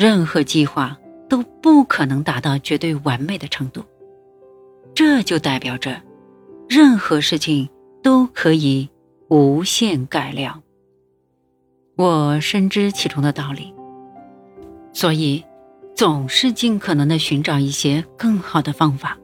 [0.00, 0.98] 任何计划
[1.28, 3.84] 都不可能达到绝对完美的程度。
[4.94, 6.00] 这就代表着，
[6.70, 7.68] 任何事情
[8.02, 8.88] 都可以
[9.28, 10.62] 无限改良。
[11.96, 13.74] 我深知其中的道理，
[14.90, 15.44] 所以
[15.94, 19.18] 总是尽可能的寻找一些更好的方法。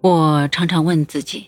[0.00, 1.46] 我常常问自己：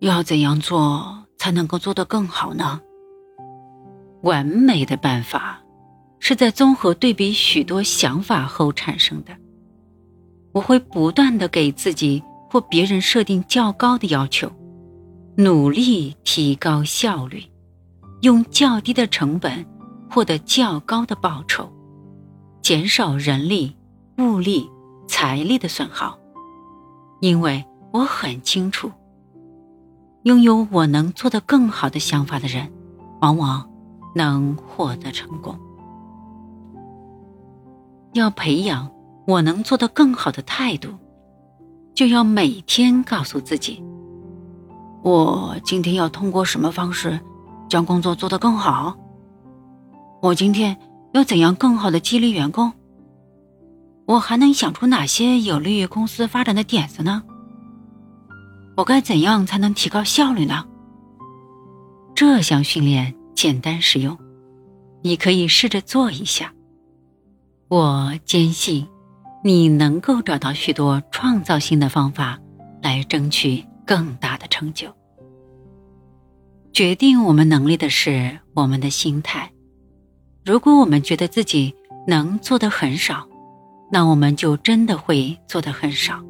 [0.00, 2.82] 要怎样做才能够做得更好呢？
[4.20, 5.61] 完美的办法
[6.24, 9.36] 是在综合对比许多想法后产生的。
[10.52, 14.48] 我会不断的给自己或别人设定较高的要求，
[15.36, 17.42] 努力提高效率，
[18.20, 19.66] 用较低的成本
[20.08, 21.68] 获得较高的报酬，
[22.62, 23.76] 减少人力、
[24.18, 24.70] 物力、
[25.08, 26.16] 财力的损耗。
[27.20, 28.88] 因为我很清楚，
[30.22, 32.70] 拥有我能做得更好的想法的人，
[33.20, 33.68] 往往。
[34.14, 35.58] 能获得成功，
[38.12, 38.90] 要培养
[39.26, 40.90] 我能做得更好的态度，
[41.94, 43.82] 就要每天告诉自己：
[45.02, 47.18] 我今天要通过什么方式
[47.68, 48.96] 将工作做得更好？
[50.20, 50.76] 我今天
[51.12, 52.72] 要怎样更好的激励员工？
[54.06, 57.22] 我还能想出哪些有利于公司发展的点子呢？
[58.76, 60.64] 我该怎样才能提高效率呢？
[62.14, 63.14] 这项训练。
[63.34, 64.16] 简单实用，
[65.02, 66.52] 你可以试着做一下。
[67.74, 68.86] 我坚信，
[69.42, 72.38] 你能够找到许多创造性的方法
[72.82, 74.94] 来争取更大的成就。
[76.70, 79.50] 决定我们能力的是我们的心态。
[80.44, 81.74] 如果我们觉得自己
[82.06, 83.26] 能做的很少，
[83.90, 86.22] 那我们就真的会做的很少。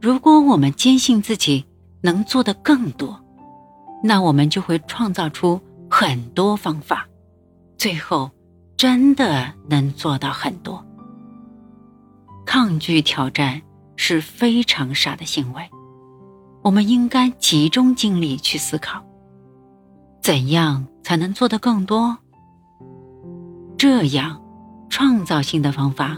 [0.00, 1.64] 如果我们坚信自己
[2.00, 3.20] 能做的更多，
[4.04, 5.60] 那我们就会创造出。
[5.90, 7.08] 很多方法，
[7.76, 8.30] 最后
[8.78, 10.82] 真的能做到很多。
[12.46, 13.60] 抗拒挑战
[13.96, 15.68] 是非常傻的行为。
[16.62, 19.04] 我们应该集中精力去思考，
[20.22, 22.16] 怎样才能做得更多。
[23.76, 24.40] 这样，
[24.88, 26.16] 创造性的方法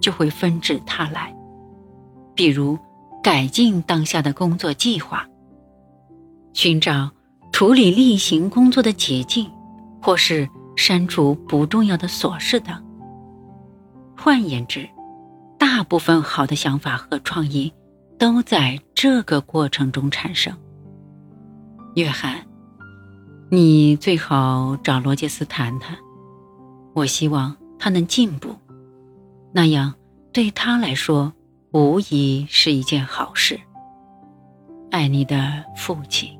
[0.00, 1.34] 就会纷至沓来。
[2.34, 2.78] 比如，
[3.22, 5.26] 改进当下的工作计划，
[6.52, 7.10] 寻找。
[7.52, 9.50] 处理例行工作的捷径，
[10.00, 10.48] 或是
[10.80, 12.74] 删除不重要的琐事等。
[14.16, 14.88] 换言之，
[15.58, 17.70] 大部分好的想法和创意
[18.18, 20.56] 都在这个过程中产生。
[21.96, 22.46] 约翰，
[23.50, 25.94] 你最好找罗杰斯谈谈。
[26.94, 28.56] 我希望他能进步，
[29.52, 29.94] 那样
[30.32, 31.30] 对他来说
[31.72, 33.60] 无疑是一件好事。
[34.90, 36.39] 爱你的父亲。